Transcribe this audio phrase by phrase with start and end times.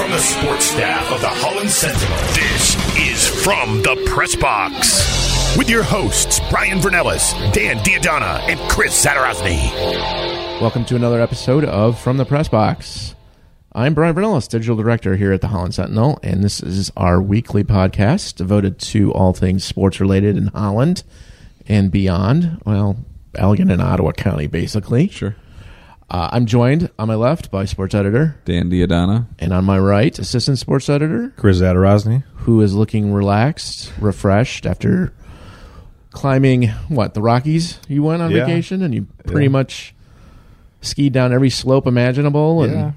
[0.00, 5.58] From the sports staff of the Holland Sentinel, this is From the Press Box.
[5.58, 9.70] With your hosts, Brian Vernellis, Dan D'Addona, and Chris Zadarozny.
[10.58, 13.14] Welcome to another episode of From the Press Box.
[13.74, 17.62] I'm Brian Vernellis, Digital Director here at the Holland Sentinel, and this is our weekly
[17.62, 21.02] podcast devoted to all things sports related in Holland
[21.68, 22.62] and beyond.
[22.64, 22.96] Well,
[23.34, 25.08] Allegan and Ottawa County, basically.
[25.08, 25.36] Sure.
[26.10, 29.26] Uh, I'm joined on my left by sports editor, Dan D'Addona.
[29.38, 32.24] and on my right, assistant sports editor, Chris Zadarozny.
[32.38, 35.12] who is looking relaxed, refreshed after
[36.10, 37.78] climbing what the Rockies.
[37.86, 38.44] You went on Yeah.
[38.44, 39.50] vacation and you pretty Yeah.
[39.52, 39.94] much
[40.80, 42.64] skied down every slope imaginable.
[42.64, 42.90] And Yeah.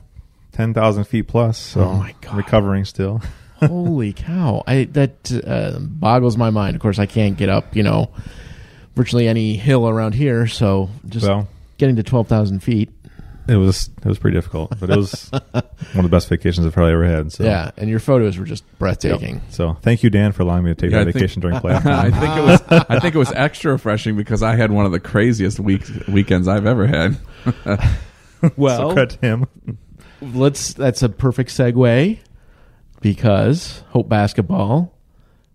[0.52, 1.58] 10,000 feet plus.
[1.60, 2.36] So Oh my God.
[2.36, 3.22] Recovering still.
[3.64, 4.62] holy cow!
[4.68, 6.76] I that uh, boggles my mind.
[6.76, 7.76] Of course, I can't get up.
[7.76, 8.10] You know,
[8.96, 10.48] virtually any hill around here.
[10.48, 12.90] So just Well, getting to twelve thousand feet.
[13.48, 15.64] It was it was pretty difficult, but it was one
[15.96, 17.32] of the best vacations I've probably ever had.
[17.32, 18.80] So Yeah, and your photos were just Yep.
[18.80, 19.42] breathtaking.
[19.50, 21.58] So thank you, Dan, for allowing me to take Yeah, that I think- vacation during
[21.58, 21.86] playoff.
[21.86, 22.12] I time.
[22.14, 22.86] think it was.
[22.90, 26.48] I think it was extra refreshing because I had one of the craziest week weekends
[26.48, 27.18] I've ever had.
[28.58, 29.78] Well, so credit to him.
[30.22, 32.20] let's that's a perfect segue
[33.02, 34.93] because Hope basketball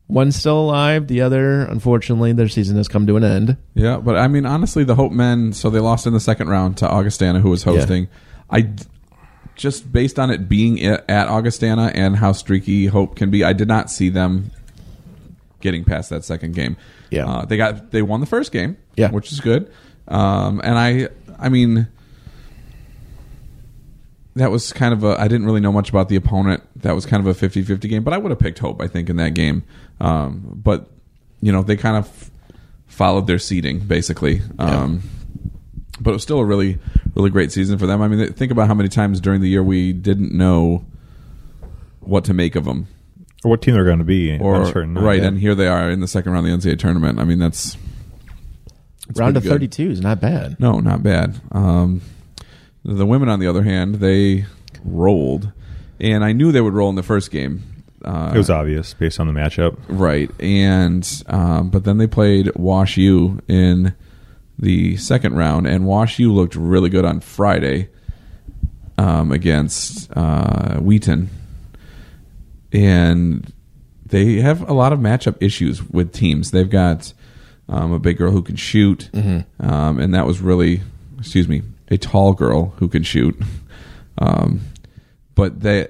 [0.08, 4.16] one's still alive the other unfortunately their season has come to an end Yeah, but
[4.16, 5.52] I mean, honestly, the Hope men.
[5.52, 8.08] So they lost in the second round to Augustana, who was hosting.
[8.50, 8.70] I
[9.54, 13.52] just based on it being i- at Augustana and how streaky Hope can be, I
[13.52, 14.50] did not see them
[15.60, 16.76] getting past that second game.
[17.10, 17.26] Yeah.
[17.26, 18.76] uh, they got they won the first game.
[18.96, 19.10] Yeah.
[19.10, 19.70] which is good.
[20.08, 21.88] Um, and I, I mean.
[24.36, 25.20] That was kind of a.
[25.20, 26.62] I didn't really know much about the opponent.
[26.82, 28.86] That was kind of a 50 50 game, but I would have picked Hope, I
[28.86, 29.64] think, in that game.
[30.00, 30.88] Um, but,
[31.40, 32.30] you know, they kind of
[32.86, 34.42] followed their seeding, basically.
[34.58, 35.02] Um,
[36.00, 36.78] but it was still a really,
[37.14, 38.00] really great season for them.
[38.02, 40.84] I mean, think about how many times during the year we didn't know
[42.00, 42.86] what to make of them.
[43.44, 44.36] Or what team they're going to be.
[44.38, 44.94] Or, uncertain.
[44.94, 45.28] right, Yeah.
[45.28, 47.18] and here they are in the second round of the NCAA tournament.
[47.20, 47.76] I mean, that's.
[49.08, 49.74] it's round of pretty good.
[49.74, 51.40] 32 is not bad No, not bad.
[51.52, 52.00] Um,
[52.84, 54.46] the women, on the other hand, they
[54.84, 55.52] rolled,
[56.00, 57.62] and I knew they would roll in the first game.
[58.04, 59.76] Uh, it was obvious based on the matchup.
[59.88, 63.94] right, and um, but then they played Wash U in
[64.58, 67.88] the second round, and Wash U looked really good on Friday
[68.96, 71.28] um, against uh, Wheaton,
[72.72, 73.52] and
[74.06, 76.50] they have a lot of matchup issues with teams.
[76.50, 77.12] They've got
[77.68, 79.10] um, a big girl who can shoot,
[79.60, 80.82] um, and that was really,
[81.18, 83.36] excuse me, a tall girl who can shoot.
[84.20, 84.62] Um,
[85.36, 85.86] but they,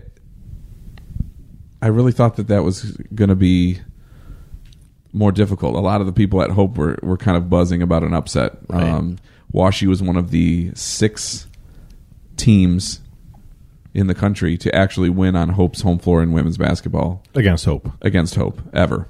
[1.81, 3.79] I really thought that that was going to be
[5.13, 5.75] more difficult.
[5.75, 8.59] A lot of the people at Hope were, were kind of buzzing about an upset.
[8.69, 8.83] Right.
[8.89, 9.19] Um,
[9.55, 11.47] Washi was one of the six
[12.37, 13.01] teams
[13.95, 17.91] in the country to actually win on Hope's home floor in women's basketball Against Hope.
[18.03, 19.09] against Hope ever.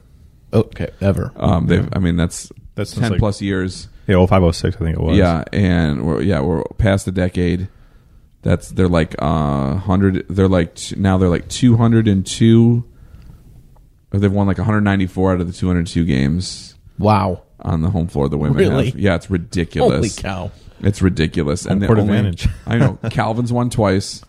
[0.52, 3.88] okay ever Um, they've, I mean, that's That's ten like- plus years.
[4.06, 5.18] Yeah, 0506, I think it was.
[5.18, 7.68] Yeah, and we're yeah we're past the decade.
[8.42, 10.26] That's they're like uh hundred.
[10.28, 12.84] They're like t- now they're like two hundred and two.
[14.12, 18.24] Or they've won like 194 out of the 202 games wow on the home floor.
[18.24, 18.86] of The women, Really?
[18.86, 18.98] have.
[18.98, 19.92] yeah, it's ridiculous.
[19.92, 20.50] holy cow
[20.80, 21.66] It's ridiculous.
[21.66, 22.48] And the court only- advantage.
[22.66, 24.24] I know Calvin's won twice,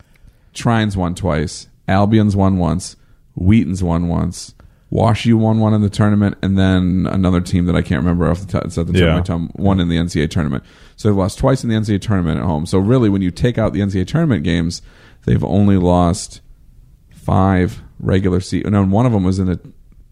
[0.52, 2.96] Trine's won twice, Albion's won once,
[3.36, 4.54] Wheaton's won once,
[4.90, 8.28] Wash U won one in the tournament, and then another team that I can't remember
[8.30, 9.14] off the top, it's at the tip of Yeah.
[9.16, 10.62] my tongue won in the NCAA tournament.
[11.00, 12.66] So they've lost twice in the NCAA tournament at home.
[12.66, 14.82] So really, when you take out the NCAA tournament games,
[15.24, 16.42] they've only lost
[17.08, 18.72] five regular season.
[18.72, 19.58] No, one of them was in the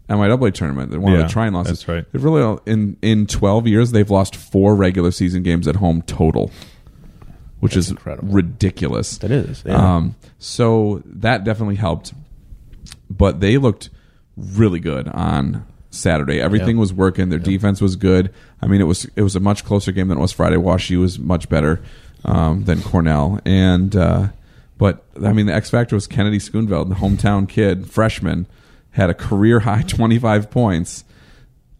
[0.09, 0.99] MIAA tournament.
[0.99, 1.81] One of Yeah, the Trine losses.
[1.81, 2.10] that's right.
[2.10, 6.50] They've really in in 12 years they've lost four regular season games at home total,
[7.60, 8.32] which is incredible.
[8.32, 9.19] ridiculous.
[9.19, 9.97] that is yeah.
[9.97, 12.15] Um, so that definitely helped,
[13.10, 13.91] but they looked
[14.38, 16.41] really good on Saturday.
[16.41, 16.81] Everything Yeah.
[16.81, 17.28] was working.
[17.31, 18.32] Their defense was good.
[18.60, 20.56] I mean, it was it was a much closer game than it was Friday.
[20.56, 21.81] Wash U was much better
[22.25, 24.28] um, than Cornell, and uh,
[24.76, 28.46] but I mean, the X factor was Kennedy Schoonveld, the hometown kid, freshman,
[28.93, 31.05] had a career high twenty five points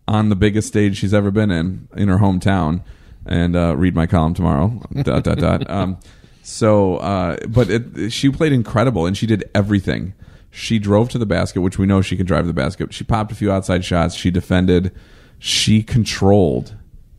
[0.07, 2.83] on the biggest stage she's ever been in in her hometown.
[3.27, 4.81] And uh, read my column tomorrow.
[5.03, 5.69] dot dot dot.
[5.69, 5.99] Um,
[6.43, 10.15] so, uh, but it, she played incredible, and she did everything.
[10.51, 12.93] She drove to the basket, which we know she can drive the basket.
[12.93, 14.15] She popped a few outside shots.
[14.15, 14.93] She defended.
[15.39, 16.75] She controlled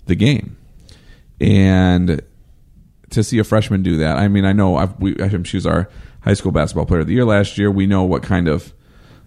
[0.06, 0.58] the game,
[1.40, 2.22] and
[3.12, 5.90] to see a freshman do that, I mean, I know I've, we, she was our
[6.22, 7.72] high school basketball player of the year last year.
[7.72, 8.74] We know what kind of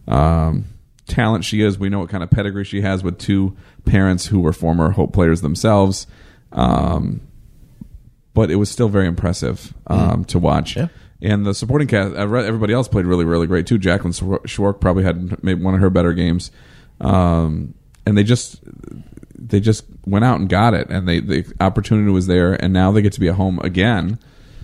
[0.07, 0.67] um,
[1.07, 1.79] talent she is.
[1.79, 5.13] We know what kind of pedigree she has with two parents who were former Hope
[5.13, 6.07] players themselves.
[6.53, 7.21] Um,
[8.35, 10.77] but it was still very impressive um, to watch.
[10.77, 10.89] Yeah.
[11.23, 13.79] And the supporting cast, uh, everybody else played really, really great too.
[13.79, 16.51] Jacqueline Schwar- Schwark probably had maybe one of her better games,
[17.01, 17.73] um,
[18.05, 18.61] and they just
[19.39, 22.91] they just went out and got it, and they the opportunity was there, and now
[22.93, 24.19] they get to be at home again,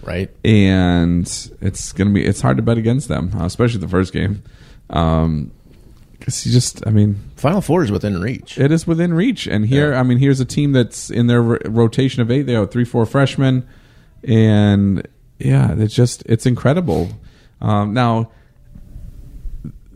[0.04, 0.30] Right.
[0.44, 1.22] and
[1.60, 4.42] it's gonna be it's hard to bet against them, uh, especially the first game,
[4.88, 8.58] because you just I mean Final Four is within reach.
[8.58, 9.46] it is within reach.
[9.46, 10.00] And here, Yeah.
[10.00, 12.42] I mean, here's a team that's in their rotation of eight.
[12.42, 13.64] They have three, four freshmen,
[14.24, 15.06] and
[15.38, 17.10] yeah, it's just it's incredible.
[17.60, 18.30] Um, now,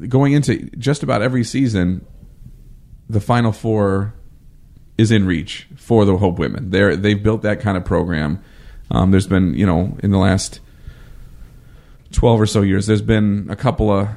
[0.08, 2.06] going into just about every season,
[3.08, 4.14] the Final Four
[4.98, 6.70] is in reach for the Hope women.
[6.70, 8.42] They're they've built that kind of program.
[8.90, 10.60] Um, there's been you know in the last
[12.12, 14.08] twelve or so years, there's been a couple of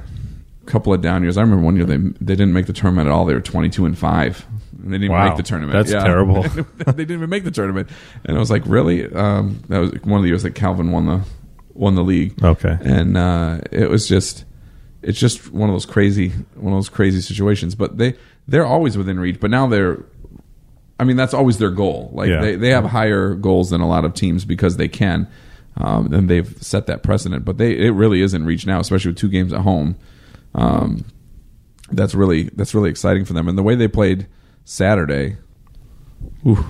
[0.66, 1.38] couple of down years.
[1.38, 3.26] I remember one year they they didn't make the tournament at all.
[3.26, 4.46] They were twenty two and five.
[4.86, 5.28] And they didn't even Wow.
[5.30, 5.74] make the tournament.
[5.74, 6.44] That's terrible.
[6.86, 7.90] they didn't even make the tournament.
[8.24, 9.12] And I was like, really?
[9.12, 11.22] Um, that was one of the years that Calvin won the
[11.74, 12.42] won the league.
[12.44, 12.78] Okay.
[12.82, 14.46] And uh, it was just
[15.02, 17.74] it's just one of those crazy one of those crazy situations.
[17.76, 18.14] But they
[18.48, 19.40] they're always within reach.
[19.40, 20.06] But now they're
[21.00, 22.12] I mean, that's always their goal.
[22.14, 22.40] Like Yeah.
[22.42, 25.28] they, they have higher goals than a lot of teams because they can,
[25.78, 27.44] um, and they've set that precedent.
[27.44, 29.96] But they it really is in reach now, especially with two games at home.
[30.54, 31.06] Um,
[31.92, 33.48] that's really that's really exciting for them.
[33.48, 34.28] And the way they played
[34.66, 35.38] Saturday,
[36.46, 36.66] ooh,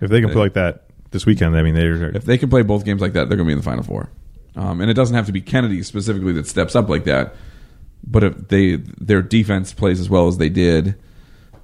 [0.00, 2.62] If they can play like that this weekend, I mean, they're if they can play
[2.62, 4.10] both games like that, they're going to be in the final four.
[4.54, 7.34] Um, and it doesn't have to be Kennedy specifically that steps up like that.
[8.06, 10.96] But if they their defense plays as well as they did,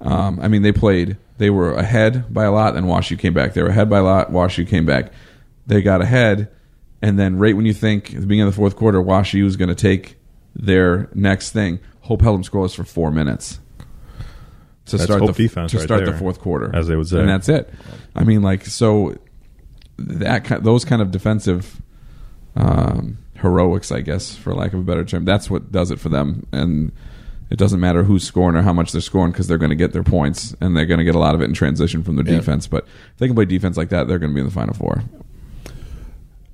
[0.01, 1.17] um, I mean, they played.
[1.37, 3.53] They were ahead by a lot, and WashU came back.
[3.53, 4.31] They were ahead by a lot.
[4.31, 5.11] WashU came back.
[5.67, 6.49] They got ahead,
[7.01, 9.55] and then right when you think at the beginning of the fourth quarter, WashU is
[9.55, 10.15] going to take
[10.55, 11.79] their next thing.
[12.01, 13.59] Hope held them scoreless for four minutes
[14.87, 17.19] to That's start the defense to right start the fourth quarter, as they would say.
[17.19, 17.71] and that's it.
[18.15, 19.15] I mean, like so
[19.97, 21.81] that ki- those kind of defensive
[22.55, 26.09] um, heroics, I guess, for lack of a better term, that's what does it for
[26.09, 26.45] them.
[26.51, 26.91] And
[27.49, 29.93] it doesn't matter who's scoring or how much they're scoring because they're going to get
[29.93, 32.25] their points and they're going to get a lot of it in transition from their
[32.25, 32.37] Yeah.
[32.39, 32.67] defense.
[32.67, 34.73] But if they can play defense like that, they're going to be in the final
[34.73, 35.03] four.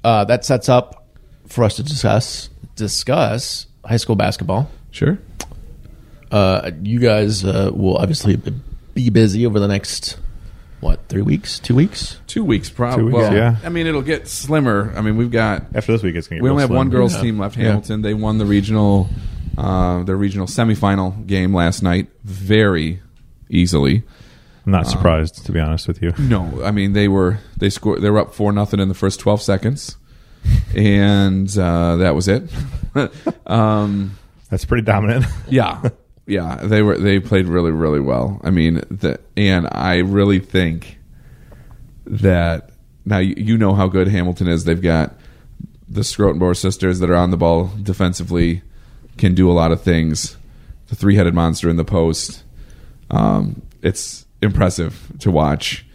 [0.04, 1.08] Uh, that sets up
[1.48, 4.70] for us to discuss discuss high school basketball.
[4.92, 5.18] Sure.
[6.34, 8.42] Uh, you guys uh, will obviously
[8.96, 10.18] be busy over the next
[10.80, 12.20] what three weeks, two weeks.
[12.28, 13.04] Two weeks, probably.
[13.04, 13.56] Two weeks, well, yeah.
[13.64, 14.92] I mean, it'll get slimmer.
[14.98, 16.70] I mean, we've got after this week, it's going to get we real only have
[16.70, 16.78] slim.
[16.78, 17.22] one girls Yeah.
[17.22, 17.56] team left.
[17.56, 17.66] Yeah.
[17.68, 18.02] Hamilton.
[18.02, 19.10] They won the regional,
[19.58, 23.00] uh, their regional semifinal game last night very
[23.50, 24.04] easily.
[24.66, 26.14] I'm not surprised, to be honest with you.
[26.18, 29.20] No, I mean they were they scored they were up four nothing in the first
[29.20, 29.98] twelve seconds,
[30.76, 32.50] and uh, that was it.
[33.46, 34.18] um,
[34.50, 35.26] That's pretty dominant.
[35.50, 35.90] yeah,
[36.26, 38.40] yeah, they were they played really really well.
[38.44, 41.00] I mean, the, and I really think
[42.06, 42.72] that
[43.06, 44.64] now you, you know how good Hamilton is.
[44.64, 45.16] They've got
[45.88, 48.62] the Scrotenbauer sisters that are on the ball defensively,
[49.18, 50.38] can do a lot of things.
[50.88, 52.44] The three headed monster in the post.
[53.12, 55.86] Um, it's impressive to watch.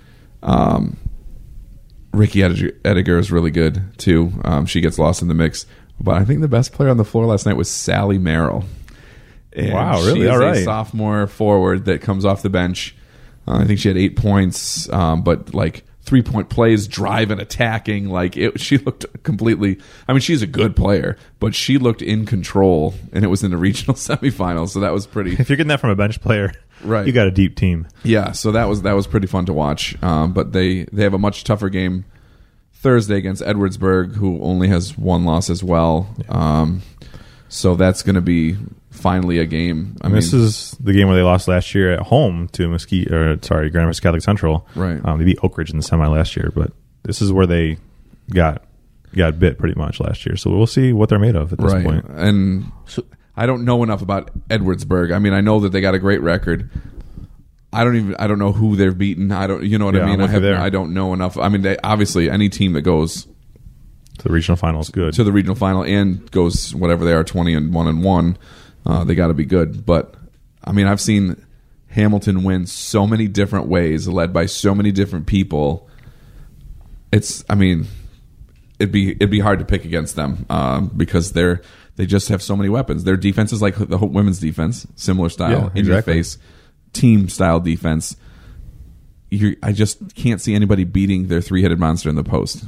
[0.43, 0.97] Um,
[2.13, 4.33] Ricky Ediger is really good too.
[4.45, 5.67] Um, she gets lost in the mix,
[6.01, 8.65] but I think the best player on the floor last night was Sally Merrill.
[9.53, 10.21] And Wow, really?
[10.21, 12.95] She is All a sophomore forward that comes off the bench.
[13.47, 18.09] Uh, I think she had eight points, um, but like three point plays, driving, attacking.
[18.11, 19.79] Like it, she looked completely.
[20.07, 23.51] I mean, she's a good player, but she looked in control, and it was in
[23.51, 24.71] the regional semifinals.
[24.71, 25.33] So that was pretty.
[25.33, 26.53] if you're getting that from a bench player,
[26.85, 27.07] Right.
[27.07, 27.89] you got a deep team.
[28.05, 30.01] Yeah, so that was that was pretty fun to watch.
[30.03, 32.05] Um, but they they have a much tougher game
[32.75, 36.15] Thursday against Edwardsburg, who only has one loss as well.
[36.29, 36.83] Um,
[37.49, 38.57] so that's going to be
[38.91, 39.97] finally a game.
[40.01, 42.69] I And mean, this is the game where they lost last year at home to
[42.69, 44.67] Mesquite, or sorry, Grand Rapids Catholic Central.
[44.75, 45.01] Right.
[45.05, 47.77] Um, they beat Oak Ridge in the semi last year, but this is where they
[48.31, 48.65] got
[49.17, 50.37] got bit pretty much last year.
[50.37, 52.05] So we'll see what they're made of at this right, point.
[52.09, 52.71] and
[53.37, 55.15] I don't know enough about Edwardsburg.
[55.15, 56.71] I mean, I know that they got a great record.
[57.73, 59.31] I don't even I don't know who they've beaten.
[59.31, 60.21] I don't you know what Yeah, I mean.
[60.21, 60.43] I have.
[60.45, 61.37] I don't know enough.
[61.37, 63.27] I mean, they, obviously any team that goes
[64.19, 65.13] to the regional final is good.
[65.15, 68.37] to the regional final and goes whatever they are twenty and one and one,
[68.89, 69.87] uh, they got to be good.
[69.87, 70.15] But
[70.65, 71.45] I mean, I've seen
[71.89, 75.89] Hamilton win so many different ways, led by so many different people.
[77.13, 77.87] It's I mean,
[78.79, 81.63] it'd be it'd be hard to pick against them um, because they're
[81.97, 83.05] they just have so many weapons.
[83.05, 86.39] Their defense is like the women's defense, similar style, Yeah, in your face,
[86.93, 88.17] team style defense.
[89.31, 92.65] you I just can't see anybody beating their three headed monster in the post.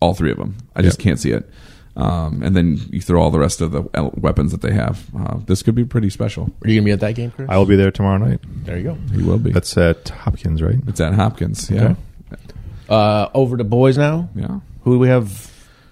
[0.00, 0.56] All three of them.
[0.74, 1.04] I just Yep.
[1.04, 1.48] can't see it.
[1.96, 3.82] Um, and then you throw all the rest of the
[4.16, 5.02] weapons that they have.
[5.18, 6.50] Uh, this could be pretty special.
[6.62, 7.48] Are you gonna be at that game, Chris?
[7.50, 8.40] I will be there tomorrow night.
[8.64, 8.94] there you go.
[9.14, 9.50] He will be.
[9.50, 10.76] That's at Hopkins, right?
[10.86, 11.70] it's at Hopkins.
[11.70, 11.94] Yeah.
[12.32, 12.40] Okay.
[12.88, 14.28] Uh, over to boys now.
[14.34, 14.60] Yeah.
[14.82, 15.50] Who do we have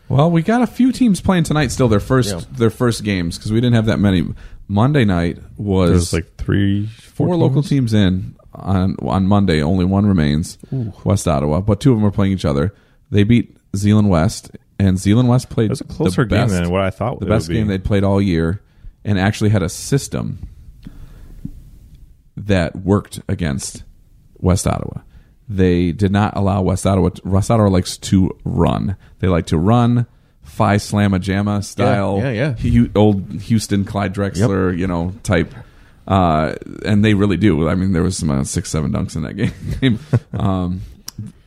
[0.08, 1.72] Well, we got a few teams playing tonight.
[1.72, 2.40] Still, their first Yeah.
[2.52, 4.26] their first games because we didn't have that many.
[4.68, 7.92] Monday night was, There's like three, four four local teams.
[7.92, 9.62] teams in on on Monday.
[9.62, 10.58] Only one remains,
[11.02, 12.74] West Ottawa, but two of them are playing each other.
[13.10, 16.54] They beat Zeeland West, and Zeeland West played It was a closer the game best,
[16.54, 17.14] than what I thought.
[17.14, 17.20] Was.
[17.20, 17.54] The best be.
[17.54, 18.60] game they'd played all year,
[19.04, 20.48] and actually had a system
[22.36, 23.84] that worked against
[24.38, 25.02] West Ottawa.
[25.48, 27.10] They did not allow West Ottawa.
[27.24, 28.96] West Ottawa likes to run.
[29.20, 30.06] They like to run,
[30.42, 32.18] Phi Slamma Jamma style.
[32.18, 32.52] yeah, yeah.
[32.54, 35.54] Hu- old Houston Clyde Drexler, you know, type.
[36.08, 36.54] Uh,
[36.84, 37.68] and they really do.
[37.68, 39.34] I mean, there was some uh, six, seven dunks in that
[39.80, 39.98] game.
[40.32, 40.80] um,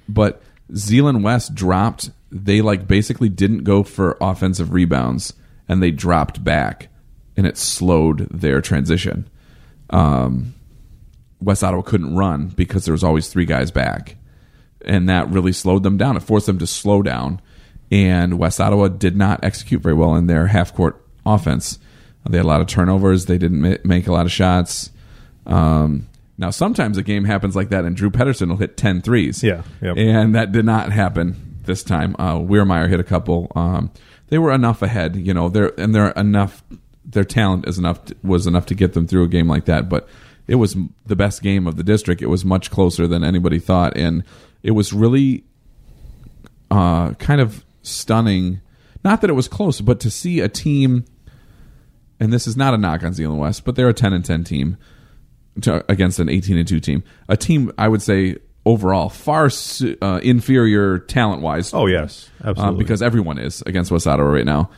[0.07, 0.41] but
[0.75, 2.11] Zeeland West dropped.
[2.31, 5.33] They like basically didn't go for offensive rebounds,
[5.67, 6.89] and they dropped back,
[7.35, 9.29] and it slowed their transition.
[9.89, 10.53] Um,
[11.39, 14.17] West Ottawa couldn't run because there was always three guys back,
[14.83, 16.17] and that really slowed them down.
[16.17, 17.41] It forced them to slow down,
[17.91, 21.79] and West Ottawa did not execute very well in their half court offense.
[22.29, 23.25] They had a lot of turnovers.
[23.25, 24.91] They didn't make a lot of shots.
[25.45, 26.07] Um,
[26.37, 29.41] now, sometimes a game happens like that, and Drew Pedersen will hit 10 threes.
[29.41, 29.97] Yeah, yep.
[29.97, 32.15] And that did not happen this time.
[32.17, 33.51] Uh, Weirmeyer hit a couple.
[33.55, 33.91] Um,
[34.29, 36.63] they were enough ahead, you know, they're, and they're enough,
[37.05, 39.87] their talent is enough, to, was enough to get them through a game like that.
[39.87, 40.09] But
[40.47, 42.21] it was the best game of the district.
[42.21, 43.95] It was much closer than anybody thought.
[43.95, 44.23] And
[44.63, 45.43] it was really
[46.71, 48.61] uh, kind of stunning.
[49.03, 51.05] Not that it was close, but to see a team,
[52.19, 54.43] and this is not a knock on Zeeland West, but they're a ten and ten
[54.43, 54.77] team
[55.61, 57.03] to, against an eighteen and two team.
[57.29, 61.73] A team I would say overall far su- uh, inferior talent wise.
[61.73, 62.83] Oh yes, absolutely.
[62.83, 64.69] because everyone is against West Ottawa right now.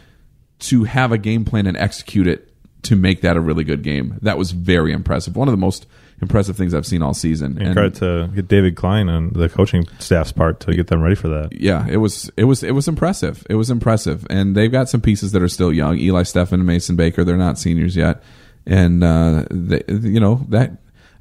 [0.64, 2.52] To have a game plan and execute it
[2.84, 5.36] to make that a really good game, that was very impressive.
[5.38, 5.86] One of the most
[6.22, 7.58] impressive things I've seen all season.
[7.62, 11.16] and credit to get David Klein and the coaching staff's part to get them ready
[11.16, 11.54] for that.
[11.54, 13.48] yeah, it was it was it was impressive.
[13.50, 15.98] It was impressive, and they've got some pieces that are still young.
[15.98, 18.22] Eli Steffen and Mason Baker, they're not seniors yet,
[18.66, 20.74] and uh, they, you know that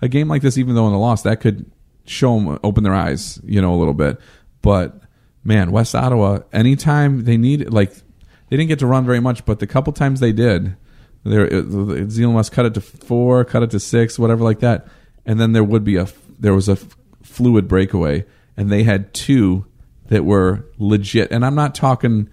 [0.02, 1.70] a game like this, even though in the loss, that could
[2.08, 4.20] show them uh, open their eyes, you know, a little bit.
[4.62, 5.00] But
[5.44, 7.92] man, West Ottawa, anytime they need like
[8.48, 10.76] they didn't get to run very much, but the couple times they did,
[11.24, 11.48] there
[12.10, 14.88] Zeeland West cut it to four, cut it to six, whatever like that,
[15.26, 16.76] and then there would be a there was a
[17.22, 18.24] fluid breakaway,
[18.56, 19.66] and they had two
[20.08, 22.30] that were legit, and I'm not talking,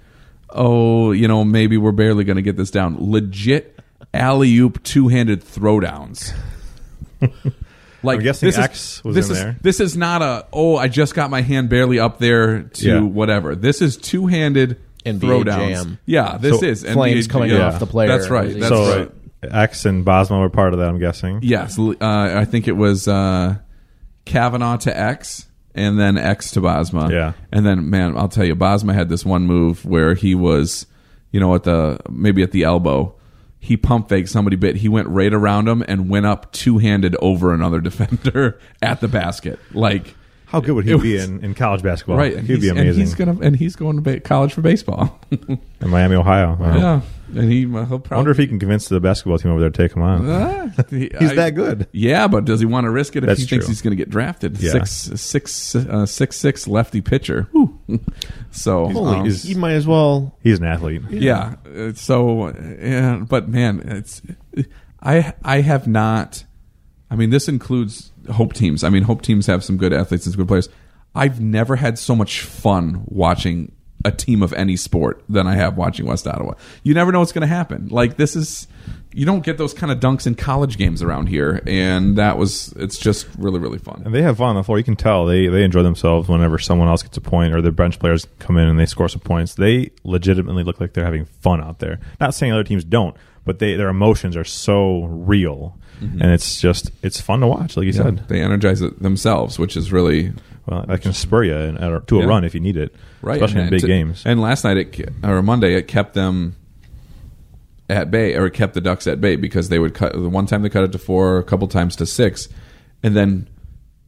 [0.50, 3.80] oh, you know, maybe we're barely going to get this down, legit
[4.14, 6.34] alley oop two handed throwdowns.
[8.06, 9.58] Like I'm guessing this is- X was this in is, there.
[9.62, 13.00] This is not a oh I just got my hand barely up there to Yeah.
[13.02, 13.56] whatever.
[13.56, 15.68] This is two handed NBA throwdowns.
[15.74, 15.98] jam.
[16.06, 17.68] Yeah, this So is flames NBA coming yeah.
[17.68, 18.08] off the player.
[18.08, 18.54] That's right.
[18.60, 19.12] That's so right.
[19.44, 20.90] X and Bosma were part of that.
[20.90, 21.40] I'm guessing.
[21.44, 23.58] Yes, uh, I think it was uh,
[24.26, 25.46] Kavanaugh to X,
[25.76, 27.12] and then X to Bosma.
[27.12, 27.34] Yeah.
[27.52, 30.88] and then man, I'll tell you, Bosma had this one move where he was,
[31.32, 33.14] you know, at the maybe at the elbow.
[33.66, 34.76] He pump faked somebody bit.
[34.78, 39.08] He went right around him and went up two handed over another defender at the
[39.08, 39.60] basket.
[39.74, 40.14] Like
[40.46, 42.18] How good would he be was- in, in college basketball?
[42.18, 42.78] right, he'd be amazing.
[42.90, 45.20] And he's gonna and he's going to college for baseball.
[45.32, 46.56] in Miami, Ohio.
[46.60, 46.76] Wow.
[46.78, 47.02] yeah,
[47.34, 49.70] and he uh, he'll I wonder if he can convince the basketball team over there
[49.70, 50.30] to take him on.
[50.30, 51.88] Ah, he- He's I- that good.
[51.92, 53.72] Yeah, but does he want to risk it if That's he thinks true.
[53.72, 54.58] he's going to get drafted?
[54.60, 54.72] Yeah.
[54.84, 54.92] Six,
[55.22, 57.48] six, uh, six, six lefty pitcher.
[58.52, 60.38] So Holy, um, you might as well.
[60.42, 61.02] He's an athlete.
[61.10, 61.56] yeah.
[61.78, 64.22] uh, So, yeah, but man, it's
[65.02, 66.46] I I have not.
[67.12, 68.84] I mean, this includes hope teams.
[68.84, 70.70] I mean, hope teams have some good athletes and some good players.
[71.14, 73.72] I've never had so much fun watching
[74.06, 76.54] a team of any sport than I have watching West Ottawa.
[76.84, 77.88] You never know what's going to happen.
[77.90, 78.68] Like this is,
[79.12, 82.72] you don't get those kind of dunks in college games around here, and that was.
[82.74, 84.04] It's just really really fun.
[84.06, 84.78] And they have fun on the floor.
[84.78, 87.72] You can tell they, they enjoy themselves whenever someone else gets a point or their
[87.72, 89.56] bench players come in and they score some points.
[89.56, 92.00] They legitimately look like they're having fun out there.
[92.20, 96.92] Not saying other teams don't, but they their emotions are so real, and it's just
[97.02, 97.78] it's fun to watch.
[97.78, 98.02] Like you Mm-hmm.
[98.16, 100.34] Yeah, said, they energize it themselves, which is really
[100.66, 102.26] well, that can spur you a- to a Yeah.
[102.28, 104.24] run if you need it, right, especially and in big to- games.
[104.26, 106.56] And last night, it, or Monday, it kept them
[107.90, 110.14] at bay, or it kept the Ducks at bay because they would cut.
[110.14, 112.50] The one time they cut it to four, a couple times to six,
[113.04, 113.48] and then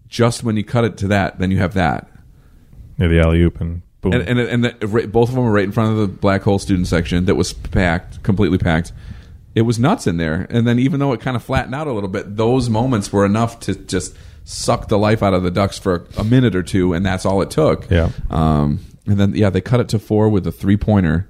[0.09, 2.09] just when you cut it to that, then you have that,
[2.97, 4.13] Yeah, the alley oop and boom.
[4.13, 6.57] and and, and the, both of them were right in front of the black hole
[6.59, 8.91] student section that was packed, completely packed.
[9.57, 11.91] It was nuts in there, and then even though it kind of flattened out a
[11.91, 15.79] little bit, those moments were enough to just suck the life out of the Ducks
[15.79, 17.89] for a minute or two, and that's all it took.
[17.89, 18.11] Yeah.
[18.29, 21.27] Um, and then yeah, they cut it to four with a three pointer.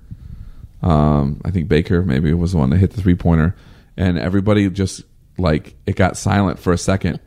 [0.81, 3.55] Um, I think Baker maybe was the one that hit the three pointer,
[3.95, 5.03] and everybody just
[5.37, 7.21] like it got silent for a second.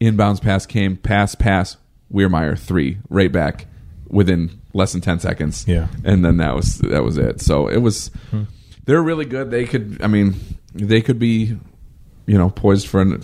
[0.00, 1.76] Inbounds pass came, pass, pass,
[2.12, 3.66] Weirmeyer three, right back
[4.08, 5.64] within less than ten seconds.
[5.68, 5.86] Yeah.
[6.04, 7.40] and then that was that was it.
[7.40, 8.10] So it was.
[8.84, 9.50] They're really good.
[9.50, 10.00] They could.
[10.02, 10.36] I mean,
[10.74, 11.56] they could be,
[12.26, 13.20] you know, poised for an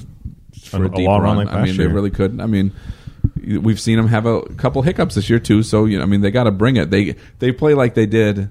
[0.65, 1.37] for A- a, deep run run.
[1.37, 2.41] like I mean, they really could.
[2.41, 2.73] I mean,
[3.45, 5.63] we've seen them have a couple hiccups this year too.
[5.63, 6.91] So you know, I mean, they got to bring it.
[6.91, 8.51] They they play like they did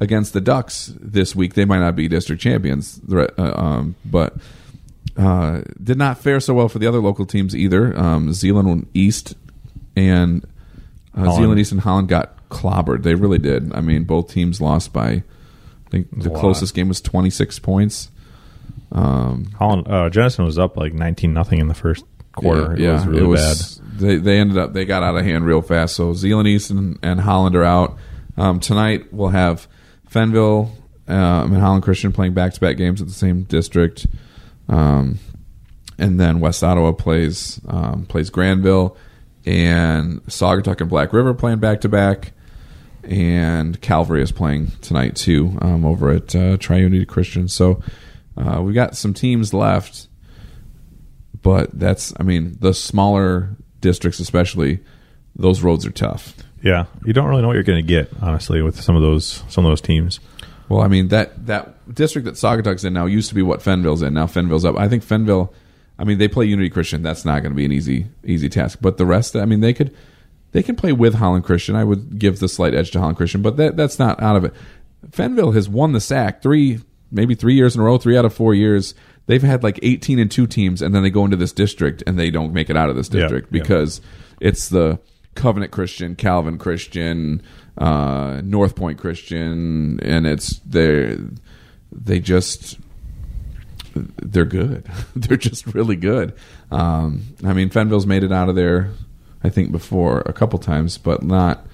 [0.00, 1.54] against the Ducks this week.
[1.54, 4.36] They might not be district champions, uh, um, but
[5.16, 7.96] uh, did not fare so well for the other local teams either.
[7.98, 9.34] Um, Zeeland East
[9.96, 10.44] and
[11.16, 11.30] uh.
[11.32, 13.02] Zeeland East and Holland got clobbered.
[13.02, 13.72] They really did.
[13.74, 15.22] I mean, both teams lost by.
[15.92, 18.10] I think the closest game was twenty six points.
[18.92, 22.74] Um, Holland, uh, Jenison was up like nineteen nothing in the first quarter.
[22.78, 23.56] Yeah, it was really bad.
[24.00, 25.96] They they ended up they got out of hand real fast.
[25.96, 27.98] So Zeeland East and, and Holland are out.
[28.38, 29.68] Um, tonight we'll have
[30.10, 30.70] Fenville
[31.08, 34.06] um, and Holland Christian playing back to back games at the same district,
[34.70, 35.18] um,
[35.98, 38.96] and then West Ottawa plays um, plays Grandville,
[39.44, 42.32] and Saugatuck and Black River playing back to back.
[43.04, 47.48] And Calvary is playing tonight too um, over at uh, Triunity Christian.
[47.48, 47.82] So
[48.36, 50.06] uh, we got some teams left
[51.42, 54.80] but that's I mean the smaller districts especially
[55.34, 56.34] those roads are tough.
[56.62, 59.42] Yeah, you don't really know what you're going to get honestly with some of those
[59.48, 60.20] some of those teams.
[60.68, 64.02] Well, I mean that that district that Saugatuck's in now used to be what Fenville's
[64.02, 64.14] in.
[64.14, 64.76] Now Fenville's up.
[64.78, 65.52] I think Fenville.
[65.98, 67.02] I mean they play Unity Christian.
[67.02, 68.78] That's not going to be an easy easy task.
[68.80, 69.94] But the rest, I mean they could
[70.52, 71.74] they can play with Holland Christian.
[71.74, 74.44] I would give the slight edge to Holland Christian, but that that's not out of
[74.44, 74.54] it.
[75.10, 76.80] Fenville has won the SAC three
[77.10, 78.94] maybe three years in a row, three out of four years.
[79.26, 82.18] They've had like eighteen and two teams, and then they go into this district and
[82.18, 83.62] they don't make it out of this district yeah.
[83.62, 84.00] because
[84.40, 84.98] it's the
[85.34, 87.42] Covenant Christian, Calvin Christian,
[87.78, 91.16] uh, North Point Christian, and it's they
[91.90, 92.78] they just
[93.94, 94.86] they're good.
[95.16, 96.34] they're just really good.
[96.70, 98.90] Um, I mean, Fenville's made it out of there,
[99.44, 101.66] I think, before a couple times, but not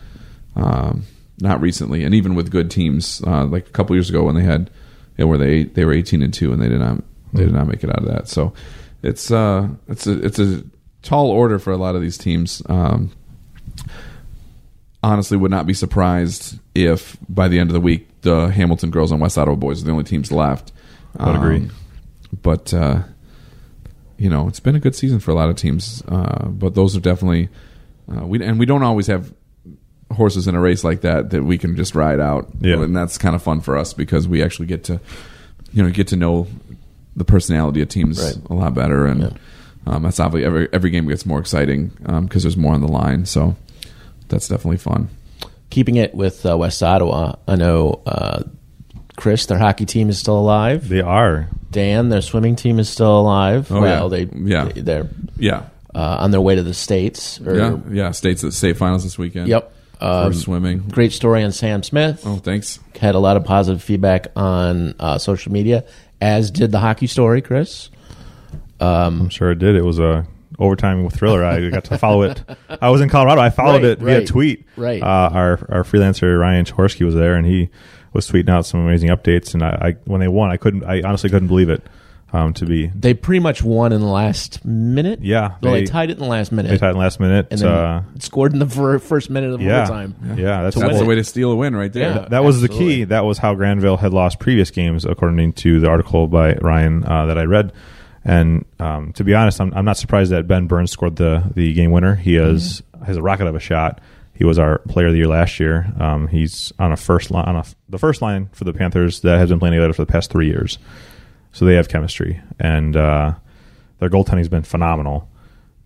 [0.57, 1.05] um,
[1.41, 2.05] not recently.
[2.05, 4.71] And even with good teams, uh, like a couple years ago when they had,
[5.17, 7.55] you know, where they they were eighteen and two, and they did not they did
[7.55, 8.29] not make it out of that.
[8.29, 8.53] So
[9.03, 10.65] it's uh it's a it's a
[11.03, 12.63] tall order for a lot of these teams.
[12.69, 13.13] Um,
[15.03, 19.13] honestly, would not be surprised if by the end of the week the Hamilton girls
[19.13, 20.73] and West Ottawa boys are the only teams left.
[21.17, 21.71] I Would agree.
[22.43, 23.03] But uh,
[24.19, 26.03] you know, it's been a good season for a lot of teams.
[26.09, 27.49] Uh, but those are definitely
[28.15, 29.33] uh, we and we don't always have
[30.13, 32.49] horses in a race like that that we can just ride out.
[32.61, 32.83] Yeah.
[32.83, 35.01] and that's kind of fun for us because we actually get to
[35.73, 36.47] you know get to know
[37.17, 38.37] the personality of teams Right.
[38.51, 39.31] a lot better, and Yeah.
[39.87, 41.89] um, that's obviously every every game gets more exciting
[42.23, 43.27] because there's more on the line.
[43.27, 43.57] So
[44.29, 45.09] that's definitely fun.
[45.71, 48.45] Keeping it with uh, West Ottawa, I know uh,
[49.19, 50.89] Chris, their hockey team is still alive.
[50.89, 51.49] They are.
[51.71, 53.71] Dan, their swimming team is still alive.
[53.71, 54.25] Oh, well, yeah.
[54.25, 54.65] they Yeah.
[54.75, 55.63] they, are Yeah,
[55.95, 57.41] uh, on their way to the states.
[57.45, 58.11] Or, yeah, yeah.
[58.13, 59.49] States at state finals this weekend.
[59.49, 59.73] Yep.
[59.99, 60.85] for Um, swimming.
[60.91, 62.23] great story on Sam Smith.
[62.25, 62.79] Oh, thanks.
[63.01, 65.85] Had a lot of positive feedback on uh, social media,
[66.21, 67.91] as did the hockey story, Chris.
[68.81, 69.75] I'm sure it did.
[69.77, 70.25] It was a
[70.59, 71.45] overtime Thriller.
[71.45, 72.43] I got to follow it.
[72.81, 73.41] I was in Colorado.
[73.41, 74.67] I followed Right, it via right, tweet.
[74.77, 75.03] right.
[75.03, 77.69] Uh, our our freelancer Ryan Chorsky was there, and he
[78.19, 79.55] was tweeting out some amazing updates.
[79.55, 80.85] And I, I when they won, I couldn't.
[80.85, 81.83] I honestly couldn't believe it.
[82.31, 85.21] Um, to be They pretty much won in the last minute.
[85.23, 86.69] Yeah, well, they, they- tied it in the last minute.
[86.69, 87.47] they tied in the last minute.
[87.51, 90.15] and then uh, scored in the fir- first minute of yeah, overtime.
[90.37, 92.11] yeah, that's That's the way to steal a win, right there.
[92.17, 92.29] Yeah.
[92.29, 93.05] that was the key.
[93.05, 97.25] That was how Grandville had lost previous games, according to the article by Ryan uh,
[97.25, 97.73] that I read.
[98.27, 101.73] And um, to be honest, I'm, I'm not surprised that Ben Burns scored the the
[101.73, 102.15] game winner.
[102.15, 104.03] He has has a rocket of a shot.
[104.39, 105.93] He was our player of the year last year.
[105.99, 109.37] Um, he's on a first line on a, the first line for the Panthers that
[109.39, 110.79] has been playing together for the past three years.
[111.53, 113.35] So they have chemistry, and uh,
[113.99, 115.29] their goaltending has been phenomenal.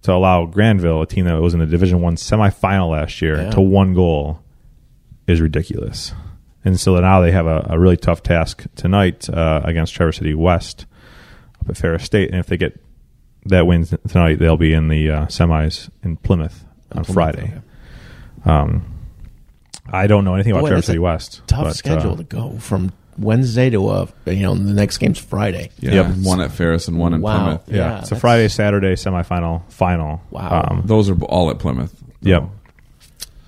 [0.02, 3.50] To allow Grandville, a team that was in the Division One semifinal last year, Yeah.
[3.52, 4.42] to one goal
[5.26, 6.12] is ridiculous.
[6.64, 10.34] And so now they have a, a really tough task tonight uh, against Traverse City
[10.34, 10.86] West
[11.60, 12.30] up at Ferris State.
[12.30, 12.78] And if they get
[13.46, 17.42] that win tonight, they'll be in the uh, semis in Plymouth on Plymouth, Friday.
[17.44, 17.60] okay.
[18.44, 18.85] Um,
[19.90, 21.42] I don't know anything about Boy, Traverse City West.
[21.46, 25.18] Tough but, schedule uh, to go from Wednesday to uh, you know the next game's
[25.18, 25.70] Friday.
[25.81, 26.07] Yeah, Yep.
[26.22, 27.42] one at Ferris and one in Wow.
[27.44, 27.62] Plymouth.
[27.68, 30.22] yeah, Yeah, it's a Friday, Saturday semifinal, final.
[30.31, 30.66] Wow.
[30.70, 31.94] Um, Those are all at Plymouth.
[32.22, 32.44] Yep.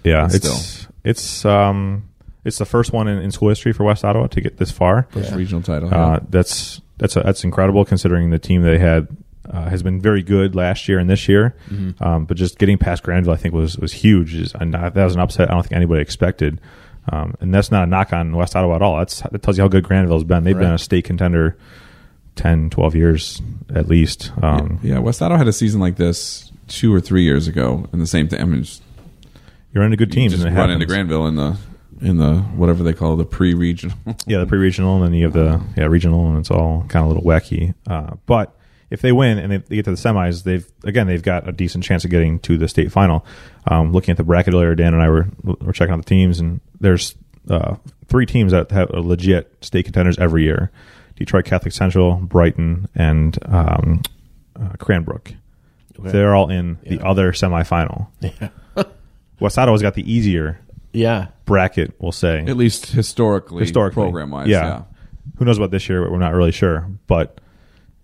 [0.03, 2.09] Yeah, But it's it's um
[2.45, 5.07] it's the first one in, in school history for West Ottawa to get this far.
[5.11, 5.93] First regional title.
[5.95, 6.19] Uh, yeah.
[6.29, 9.09] that's that's that's incredible considering the team they had
[9.51, 11.55] uh, has been very good last year and this year.
[12.01, 14.35] Um, but just getting past Grandville, I think was was huge.
[14.35, 16.61] Is- And that was an upset I don't think anybody expected.
[17.13, 18.97] Um, and that's not a knock on West Ottawa at all.
[18.99, 20.45] That's that tells you how good Grandville's been.
[20.45, 21.57] They've been a state contender
[22.37, 23.43] 10, 12 years
[23.75, 24.33] at least.
[24.43, 28.01] Um, yeah, West Ottawa had a season like this two or three years ago, and
[28.01, 28.41] the same thing.
[28.41, 28.83] I mean, just,
[29.73, 30.33] You run into good teams.
[30.33, 30.83] just and it run happens.
[30.83, 31.57] into Grandville in the
[32.01, 33.97] in the whatever they call the pre-regional.
[34.27, 37.11] Yeah, the pre-regional, and then you have the yeah regional, and it's all kind of
[37.11, 37.75] a little wacky.
[37.87, 38.54] Uh, but
[38.91, 41.85] if they win and they get to the semis, they've again they've got a decent
[41.85, 43.25] chance of getting to the state final.
[43.67, 46.39] Um, looking at the bracket earlier, Dan and I were were checking out the teams,
[46.41, 47.15] and there's
[47.49, 47.77] uh,
[48.09, 50.71] three teams that have a legit state contenders every year:
[51.17, 54.03] Detroit Catholic Central, Brighton, and um,
[54.57, 55.33] uh, Cranbrook.
[55.99, 56.11] Okay.
[56.11, 58.09] They're all in the other semifinal.
[58.21, 58.49] Yeah.
[59.41, 60.61] West Ottawa's got the easier
[60.93, 61.27] Yeah.
[61.45, 62.45] bracket, we'll say.
[62.47, 64.49] At least historically, historically, program wise.
[64.49, 64.63] yeah.
[64.67, 64.83] Yeah.
[65.39, 66.09] Who knows about this year?
[66.11, 66.89] We're not really sure.
[67.09, 67.41] But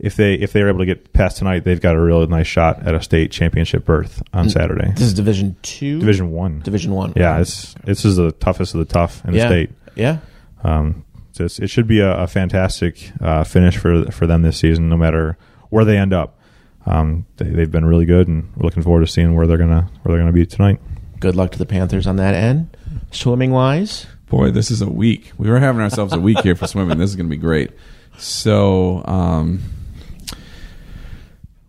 [0.00, 2.86] if they if they're able to get past tonight, they've got a real nice shot
[2.86, 4.90] at a state championship berth on Saturday.
[4.92, 6.00] This is Division Two.
[6.00, 6.60] Division one.
[6.60, 7.12] Division One.
[7.16, 9.42] Yeah, it's this is the toughest of the tough in yeah.
[9.42, 9.70] the state.
[9.94, 10.18] Yeah.
[10.64, 14.58] Um, so it's, it should be a, a fantastic uh, finish for for them this
[14.58, 15.36] season, no matter
[15.68, 16.38] where they end up.
[16.86, 19.90] Um, they, they've been really good, and we're looking forward to seeing where they're gonna
[20.02, 20.80] where they're gonna be tonight.
[21.20, 22.74] Good luck to the Panthers on that end.
[23.10, 25.32] Swimming wise, Boy, this is a week.
[25.38, 26.98] We were having ourselves a week here for swimming.
[26.98, 27.72] This is going to be great.
[28.16, 29.60] So, um,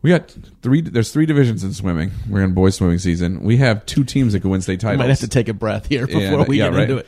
[0.01, 0.81] we got three.
[0.81, 2.11] There's three divisions in swimming.
[2.29, 3.43] We're in boys swimming season.
[3.43, 4.99] We have two teams that could win state titles.
[4.99, 6.89] might have to take a breath here before Yeah, we yeah, get right.
[6.89, 7.07] into it.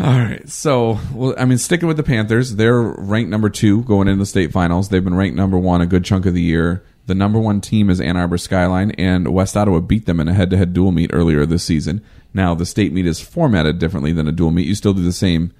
[0.00, 0.48] All right.
[0.48, 4.26] So, well, I mean, sticking with the Panthers, they're ranked number two going into the
[4.26, 4.88] state finals.
[4.88, 6.82] They've been ranked number one a good chunk of the year.
[7.06, 10.34] The number one team is Ann Arbor Skyline, and West Ottawa beat them in a
[10.34, 12.02] head-to-head dual meet earlier this season.
[12.32, 14.66] Now, the state meet is formatted differently than a dual meet.
[14.68, 15.52] You still do the same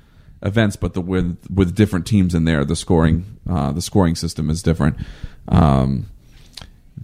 [0.42, 2.64] events, but the with with different teams in there.
[2.64, 4.96] The scoring uh, the scoring system is different.
[5.48, 6.07] Um,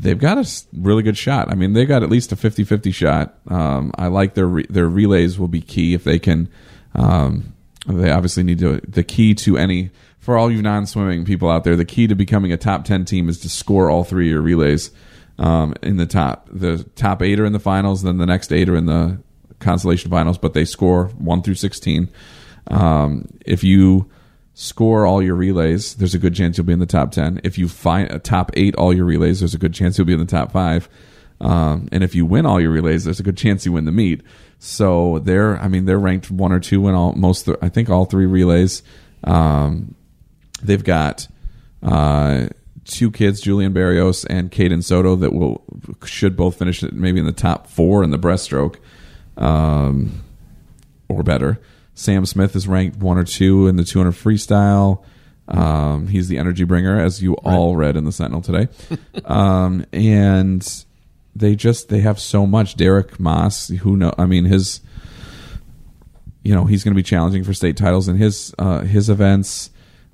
[0.01, 1.51] they've got a really good shot.
[1.51, 3.39] I mean, they got at least a 50-50 shot.
[3.49, 6.49] Um, I like their re- their relays will be key if they can.
[6.95, 7.55] Um,
[7.87, 8.81] they obviously need to.
[8.87, 12.53] The key to any for all you non-swimming people out there, the key to becoming
[12.53, 14.91] a top ten team is to score all three of your relays
[15.39, 16.49] um, in the top.
[16.53, 19.19] The top eight are in the finals, then the next eight are in the
[19.59, 22.09] consolation finals, but they score one through sixteen.
[22.67, 24.11] Um, if you
[24.61, 27.43] score all your relays, there's a good chance you'll be in the top 10.
[27.45, 30.13] If you find a top eight all your relays, there's a good chance you'll be
[30.13, 30.89] in the top five.
[31.41, 33.93] Um, and if you win all your relays, there's a good chance you win the
[33.93, 34.21] meet.
[34.59, 38.05] So they're, I mean, they're ranked one or two in all, most, I think all
[38.05, 38.83] three relays.
[39.23, 39.95] Um,
[40.61, 41.29] they've got,
[41.81, 42.49] uh,
[42.85, 45.63] two kids, Julian Barrios and Caden Soto, that will,
[46.05, 48.79] should both finish maybe in the top four in the breaststroke.
[49.37, 50.25] Um,
[51.09, 51.61] or better.
[51.99, 55.03] Sam Smith is ranked one or two in the 200 freestyle.
[55.49, 58.69] Um, he's the energy bringer, as you all read in the Sentinel today.
[59.25, 60.85] um, and
[61.35, 62.77] they just they have so much.
[62.77, 64.81] Derek Moss, who know, I mean, his,
[66.45, 69.71] you know, he's going to be challenging for state titles in his uh, his events.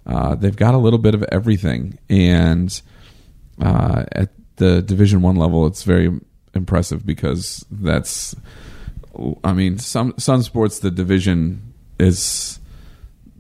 [0.07, 2.81] Uh, they've got a little bit of everything, and
[3.61, 6.19] uh, at the Division One level, it's very
[6.55, 8.35] impressive because that's
[9.45, 12.61] I mean, some some sports the division is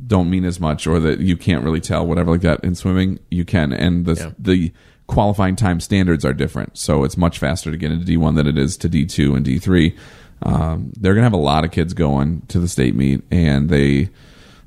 [0.07, 2.63] don't mean as much, or that you can't really tell, whatever like that.
[2.63, 4.31] In swimming, you can, and the Yeah.
[4.39, 4.73] the
[5.07, 8.47] qualifying time standards are different, so it's much faster to get into D one than
[8.47, 9.95] it is to D two and D three.
[10.43, 14.11] Um, they're gonna have a lot of kids going to the state meet, and they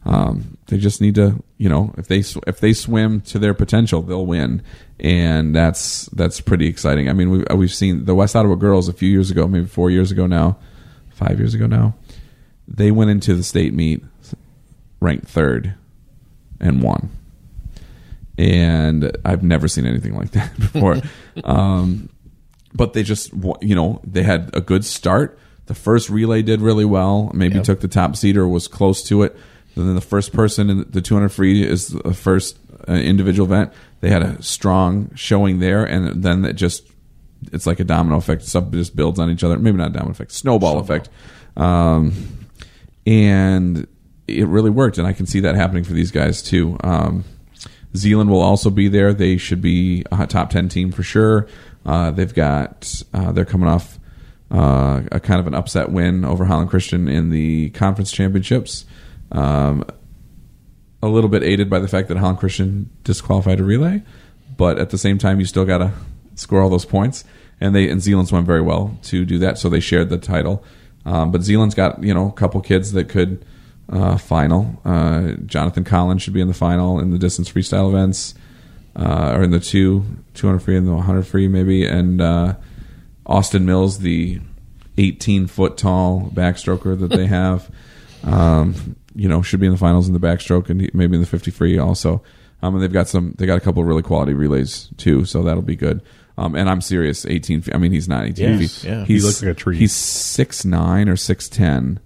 [0.06, 3.54] um, they just need to, you know, if they sw- if they swim to their
[3.54, 4.62] potential, they'll win,
[5.00, 7.10] and that's that's pretty exciting.
[7.10, 9.91] I mean, we've we've seen the West Ottawa girls a few years ago, maybe four
[9.91, 10.58] years ago now,
[11.10, 11.93] five years ago now.
[12.67, 14.03] They went into the state meet
[14.99, 15.75] ranked third
[16.60, 17.10] and won,
[18.38, 20.97] and I've never seen anything like that before.
[21.43, 22.10] um,
[22.73, 25.38] but they just you know they had a good start.
[25.65, 27.32] The first relay did really well.
[27.34, 27.63] Maybe Yep.
[27.65, 29.36] took the top seed or was close to it.
[29.75, 33.73] And then the first person in the 200 free is the first uh, individual event.
[33.99, 36.84] They had a strong showing there, and then it just
[37.51, 38.43] it's like a domino effect.
[38.43, 39.58] Stuff just builds on each other.
[39.60, 41.10] Maybe not domino effect, snowball, effect.
[41.56, 42.13] Um,
[43.08, 43.88] and
[44.28, 46.78] it really worked, and I can see that happening for these guys too.
[46.84, 47.24] Um,
[47.96, 49.13] Zeeland will also be there.
[49.13, 51.48] They should be a top ten team for sure.
[51.86, 53.98] Uh, they've got uh, they're coming off
[54.52, 58.86] uh, a kind of an upset win over Holland Christian in the conference championships.
[59.32, 59.86] Um,
[61.02, 64.04] a little bit aided by the fact that Holland Christian disqualified a relay,
[64.58, 65.93] but at the same time, you still got to
[66.36, 67.24] score all those points.
[67.62, 70.63] And they and Zeeland's went very well to do that, so they shared the title.
[71.08, 73.46] Um, but Zeeland's got you know a couple kids that could
[73.89, 74.80] uh, final.
[74.84, 78.36] Uh, Jonathan Collins should be in the final in the distance freestyle events,
[78.96, 81.86] uh, or in the two 200 free and the 100 free maybe.
[81.86, 82.56] And uh,
[83.26, 84.41] Austin Mills, the
[84.98, 87.72] 18 foot tall backstroker that they have,
[88.24, 91.28] um, you know, should be in the finals in the backstroke and maybe in the
[91.28, 92.22] 50 free also.
[92.62, 95.43] Um, and they've got some, they got a couple of really quality relays too, so
[95.43, 96.02] that'll be good.
[96.38, 97.26] Um, and I'm serious.
[97.26, 97.62] 18.
[97.62, 97.73] Feet.
[97.76, 98.89] I mean, he's not 18 Yes, feet.
[98.89, 99.06] yeah.
[99.06, 99.78] He's, He looks like a tree.
[99.78, 102.00] He's six nine or six ten,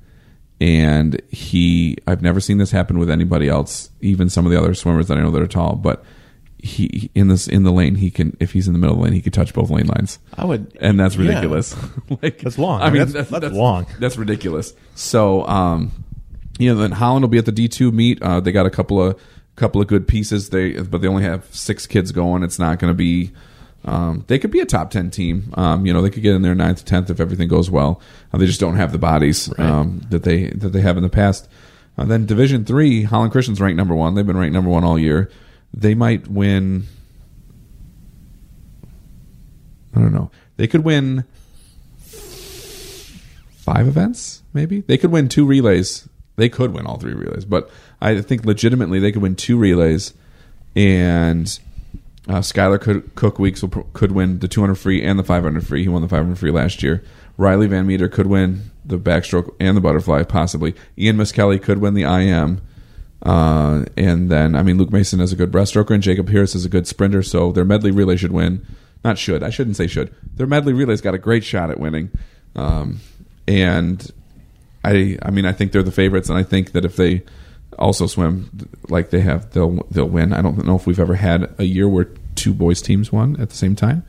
[0.60, 1.98] and he.
[2.08, 3.90] I've never seen this happen with anybody else.
[4.02, 6.04] Even some of the other swimmers that I know that are tall, but
[6.64, 9.04] he in this in the lane he can if he's in the middle of the
[9.06, 10.20] lane he could touch both lane lines.
[10.38, 11.28] I would, and that's yeah.
[11.28, 11.76] ridiculous.
[12.22, 12.82] like That's long.
[12.82, 13.88] I mean, mean, that's- that's long.
[14.00, 14.74] That's ridiculous.
[14.96, 15.92] So, um,
[16.60, 18.22] you know, then Holland will be at the D two meet.
[18.22, 19.20] Uh, they got a couple of
[19.56, 20.50] couple of good pieces.
[20.52, 22.44] They but they only have six kids going.
[22.44, 23.32] It's not going to be.
[23.84, 25.54] Um, they could be a top ten team.
[25.56, 28.00] Um, you know, they could get in there ninth, tenth if everything goes well.
[28.32, 31.10] Uh, they just don't have the bodies um, that they that they have in the
[31.10, 31.50] past.
[31.98, 34.14] Uh, then Division three, Holland Christian's ranked number one.
[34.16, 35.32] They've been ranked number one all year.
[35.74, 36.84] They might win.
[39.96, 40.32] I don't know.
[40.58, 41.26] They could win
[43.58, 44.82] five events, maybe.
[44.82, 46.08] They could win two relays.
[46.36, 50.14] They could win all three relays, but I think legitimately they could win two relays,
[50.76, 51.60] and
[52.28, 55.84] uh, Skylar could, Cook Weeks will, could win the 200 free and the 500 free.
[55.84, 57.04] He won the 500 free last year.
[57.38, 60.76] Riley Van Meter could win the backstroke and the butterfly, possibly.
[60.98, 62.62] Ian Miskelly could win the IM.
[63.24, 66.66] Uh, and then, I mean, Luke Mason is a good breaststroker, and Jacob Harris is
[66.66, 68.66] a good sprinter, so their medley relay should win.
[69.04, 69.44] Not should.
[69.44, 70.14] I shouldn't say should.
[70.36, 72.12] Their medley relay's got a great shot at winning.
[72.56, 73.00] Um,
[73.48, 74.12] and
[74.84, 77.24] I, I mean, I think they're the favorites, and I think that if they
[77.80, 78.50] also swim
[78.90, 80.34] like they have, they'll they'll win.
[80.34, 82.06] I don't know if we've ever had a year where
[82.36, 84.04] two boys teams won at the same time.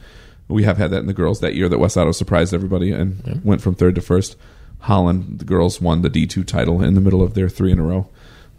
[0.48, 3.40] We have had that in the girls that year that West Otto surprised everybody and
[3.44, 4.37] went from third to first.
[4.81, 7.79] Holland, the girls won the D two title in the middle of their three in
[7.79, 8.09] a row.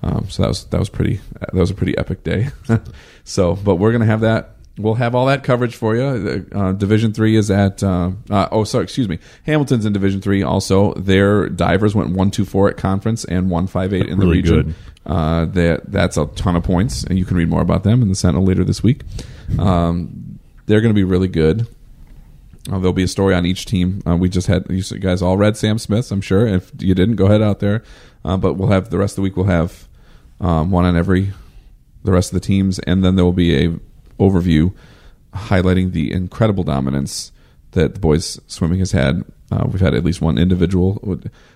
[0.02, 2.50] Um, so that was that was pretty that was a pretty epic day.
[3.24, 4.53] so, but we're gonna have that.
[4.78, 6.48] We'll have all that coverage for you.
[6.52, 10.42] Uh, Division three is at uh, uh, oh sorry excuse me Hamilton's in Division three.
[10.42, 14.26] Also, their divers went one two four at conference and one five eight in the
[14.26, 14.64] Really region.
[14.64, 14.76] good.
[15.06, 18.08] Uh, that that's a ton of points, and you can read more about them in
[18.10, 19.02] the Sentinel later this week.
[19.60, 21.68] Um, they're going to be really good.
[22.72, 24.02] Uh, there'll be a story on each team.
[24.08, 26.48] Uh, we just had you guys all read Sam Smith's, I'm sure.
[26.48, 27.84] If you didn't, go ahead out there.
[28.24, 29.36] Uh, but we'll have the rest of the week.
[29.36, 29.88] We'll have
[30.40, 31.34] um, one on every
[32.06, 33.78] the rest of the teams, and then there will be a
[34.20, 34.74] overview
[35.34, 37.32] highlighting the incredible dominance
[37.72, 39.24] that the boys swimming has had.
[39.52, 41.00] Uh, we've had at least one individual.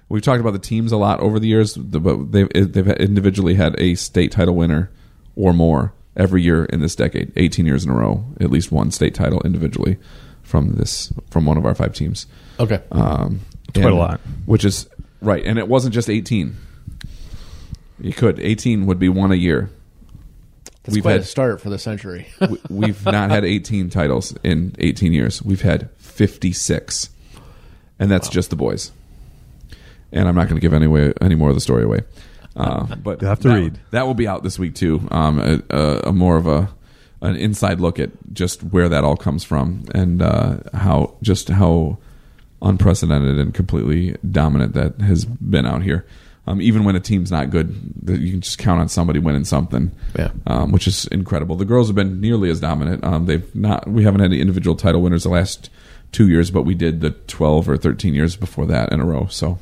[0.10, 3.80] We've talked about the teams a lot over the years, but they've they've individually had
[3.80, 4.90] a state title winner
[5.36, 7.32] or more every year in this decade.
[7.36, 9.98] 18 years in a row, at least one state title individually
[10.44, 12.26] from this from one of our five teams.
[12.60, 12.82] Okay.
[12.92, 14.20] Um, It's quite a lot.
[14.46, 14.88] which is
[15.22, 16.56] right, and it wasn't just 18.
[18.00, 19.70] You could 18 would be one a year.
[20.88, 22.28] It's we've quite had a start for the century.
[22.50, 25.42] we- we've not had 18 titles in 18 years.
[25.42, 27.10] We've had 56,
[28.00, 28.92] and that's just the boys.
[30.12, 32.02] And I'm not going to give any way, any more of the story away.
[32.56, 33.80] Uh, but You'll have to that- read.
[33.92, 35.08] That will be out this week too.
[35.12, 36.70] Um, a, a, a more of a
[37.22, 41.98] an inside look at just where that all comes from and uh, how just how
[42.62, 46.06] unprecedented and completely dominant that has been out here.
[46.48, 47.76] Um, even when a team's not good,
[48.08, 50.32] you can just count on somebody winning something Yeah.
[50.46, 51.58] um, which is incredible.
[51.58, 53.04] The girls have been nearly as dominant.
[53.04, 53.86] Um, they've not.
[53.88, 55.70] We haven't had any individual title winners the last
[56.14, 59.28] two years, but we did the twelve or thirteen years before that in a row.
[59.30, 59.60] So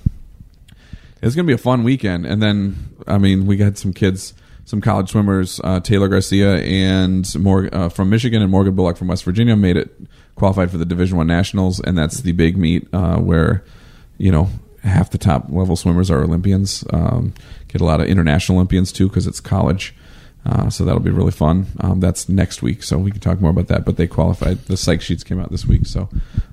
[1.24, 2.26] it's going to be a fun weekend.
[2.28, 2.76] And then,
[3.08, 5.60] I mean, we got some kids, some college swimmers.
[5.64, 9.76] Uh, Taylor Garcia and Mor- uh, from Michigan and Morgan Bullock from West Virginia made
[9.78, 9.90] it
[10.36, 13.64] qualified for the Division One Nationals, and that's the big meet uh, where
[14.20, 14.50] you know
[14.86, 16.84] half the top level swimmers are Olympians.
[16.92, 17.34] Um,
[17.68, 19.94] get a lot of international Olympians too because it's college.
[20.46, 21.66] Uh, so that'll be really fun.
[21.80, 23.84] Um, that's next week, so we can talk more about that.
[23.84, 24.60] But they qualified.
[24.66, 25.88] The psych sheets came out this week.
[25.88, 26.08] So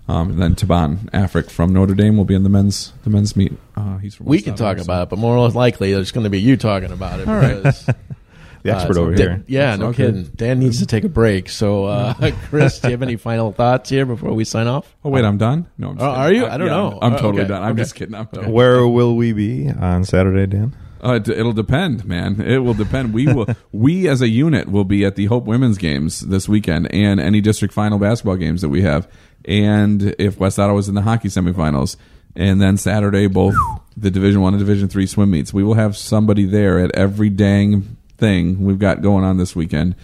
[0.09, 3.37] um, and then Taban Afric from Notre Dame will be in the men's the men's
[3.37, 3.53] meet.
[3.77, 6.41] Uh, he's from we can talk about it, but more likely it's going to be
[6.41, 7.27] you talking about it.
[7.27, 7.89] Because,
[8.63, 9.45] The expert uh, over Dan- here.
[9.49, 10.23] Yeah, That's no all kidding.
[10.23, 10.37] good.
[10.37, 11.49] Dan needs to take a break.
[11.49, 12.15] So, uh,
[12.49, 14.95] Chris, do you have any final thoughts here before we sign off?
[15.05, 15.67] Oh wait, I'm done.
[15.79, 16.45] No, I'm just Oh, are you?
[16.47, 16.91] Uh, I don't yeah, know.
[16.93, 17.49] I'm, I'm Uh, totally okay.
[17.49, 17.63] done.
[17.63, 17.83] I'm Okay.
[17.83, 18.15] just kidding.
[18.15, 18.51] I'm done.
[18.53, 20.75] Where will we be on Saturday, Dan?
[21.05, 22.41] Uh, it- it'll depend, man.
[22.41, 23.13] It will depend.
[23.13, 23.47] We will.
[23.73, 27.41] we as a unit will be at the Hope Women's Games this weekend, and any
[27.41, 29.09] district final basketball games that we have,
[29.45, 31.97] and if West Ottawa is in the hockey semifinals,
[32.37, 33.57] and then Saturday both
[33.97, 35.53] the Division One and Division Three swim meets.
[35.53, 39.95] We will have somebody there at every dang thing we've got going on this weekend.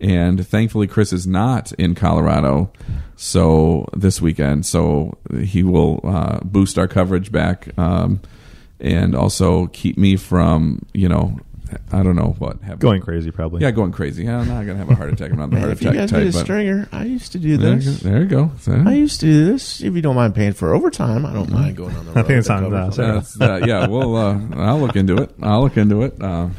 [0.00, 2.70] And thankfully, Chris is not in Colorado,
[3.16, 7.76] so this weekend, so he will uh, boost our coverage back.
[7.78, 8.20] Um,
[8.80, 11.36] and also keep me from you know
[11.92, 13.60] I don't know what having, Going crazy, probably.
[13.60, 14.28] yeah going crazy.
[14.28, 15.32] I'm not gonna have a heart attack.
[15.32, 16.20] I'm not the Man, heart if you attack guys type.
[16.20, 17.84] need a stringer, I used to do there, you go.
[17.90, 18.00] this.
[18.00, 18.52] there you go.
[18.88, 19.80] I used to do this.
[19.82, 22.26] If you don't mind paying for overtime, I don't mind going on the road.
[22.28, 22.94] think it's on cover us.
[22.96, 23.14] something.
[23.14, 25.34] that's, uh, yeah, well, uh, I'll look into it.
[25.42, 26.22] I'll look into it.
[26.22, 26.50] Uh,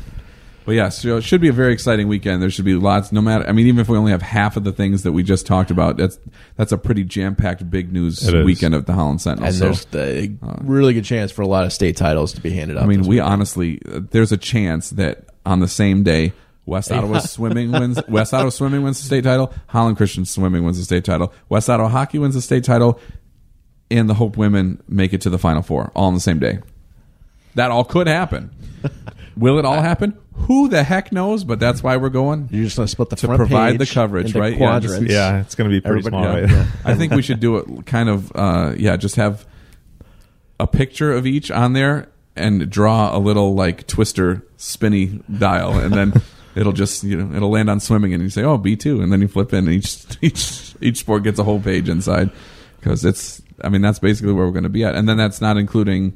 [0.69, 2.43] But yeah, so it should be a very exciting weekend.
[2.43, 3.12] There should be lots.
[3.12, 5.23] No matter, I mean, even if we only have half of the things that we
[5.23, 6.19] just talked about, that's
[6.58, 8.45] that's a pretty jam packed big news It is.
[8.45, 9.47] weekend of the Holland Sentinel.
[9.47, 12.51] And so, there's the really good chance for a lot of state titles to be
[12.51, 12.84] handed out.
[12.84, 13.34] I mean, this we weekend.
[13.34, 16.34] honestly, uh, there's a chance that on the same day,
[16.67, 17.99] West Ottawa swimming wins.
[18.08, 19.51] West Ottawa swimming wins the state title.
[19.69, 21.34] Holland Christian swimming wins the state title.
[21.49, 22.99] West Ottawa hockey wins the state title,
[23.89, 26.60] and the Hope women make it to the final four all on the same day.
[27.55, 28.51] That all could happen.
[29.39, 30.17] Will it all happen?
[30.34, 31.43] Who the heck knows?
[31.43, 32.49] But that's why we're going.
[32.52, 34.54] You're just going to split the to front provide the page coverage, into right?
[34.54, 34.99] Yeah, Quadrants.
[34.99, 36.58] just- Yeah, it's going to be pretty Everybody- small.
[36.58, 36.58] Yeah.
[36.63, 36.67] right?
[36.86, 39.45] I think we should do it kind of, uh, yeah, just have
[40.60, 45.93] a picture of each on there and draw a little like twister spinny dial, and
[45.93, 46.13] then
[46.56, 49.12] it'll just you know it'll land on swimming, and you say, oh, B two, and
[49.12, 52.30] then you flip in, and each each each sport gets a whole page inside
[52.80, 53.41] because it's.
[53.62, 56.15] I mean, that's basically where we're going to be at, and then that's not including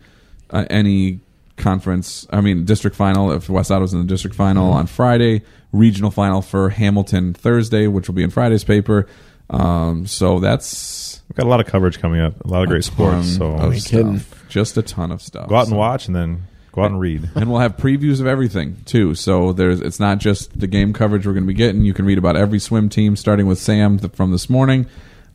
[0.50, 1.20] uh, any
[1.58, 2.26] conference.
[2.32, 6.42] I mean, district final if West Ottawa's in the district final on Friday, regional final
[6.42, 9.08] for Hamilton Thursday, which will be in Friday's paper.
[9.50, 12.84] Um, so that's We've got a lot of coverage coming up, a lot of great
[12.84, 13.36] sports.
[13.38, 14.46] So of stuff.
[14.50, 15.48] just a ton of stuff.
[15.50, 17.30] go out and So- watch, and then go out and read.
[17.36, 19.14] and we'll have previews of everything too.
[19.16, 21.84] So there's it's not just the game coverage we're going to be getting.
[21.84, 24.88] You can read about every swim team, starting with Sam th- from this morning.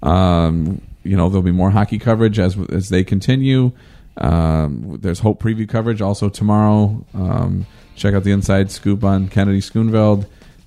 [0.03, 3.73] Um, you know there'll be more hockey coverage as as they continue.
[4.19, 7.05] Um, there's Hope preview coverage also tomorrow.
[7.15, 10.27] Um, check out the inside scoop on Kennedy Schoonveld,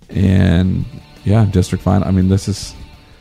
[0.10, 0.86] and
[1.24, 2.08] yeah, district final.
[2.08, 2.74] I mean, this is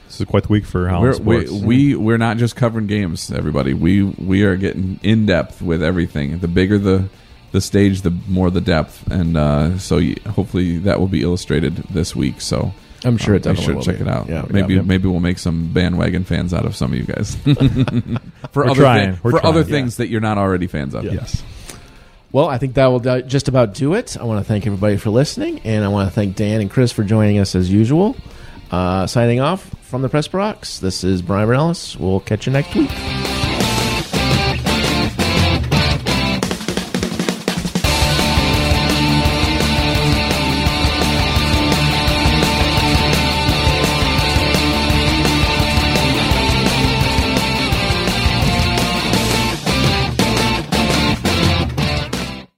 [0.06, 1.64] This is quite the week for we're, Holland we, sports.
[1.64, 3.74] we we're not just covering games, everybody.
[3.74, 6.38] We we are getting in depth with everything.
[6.40, 7.08] The bigger the
[7.52, 11.76] the stage, the more the depth, and uh, so you, hopefully that will be illustrated
[11.90, 12.40] this week.
[12.40, 12.72] So
[13.04, 14.02] I'm sure it be definitely sure to will check be.
[14.02, 14.28] it out.
[14.28, 14.82] Yeah, maybe yeah.
[14.82, 17.34] maybe we'll make some bandwagon fans out of some of you guys
[18.52, 19.12] for We're other trying.
[19.14, 21.04] thi- We're for other trying, things that you're not already fans of.
[21.04, 21.42] yes.
[22.32, 24.16] Well, I think that will just about do it.
[24.16, 26.92] I want to thank everybody for listening, and I want to thank Dan and Chris
[26.92, 28.16] for joining us as usual.
[28.70, 30.78] Uh, signing off from the press box.
[30.78, 31.96] This is Brian Morales.
[31.96, 33.39] We'll catch you next week.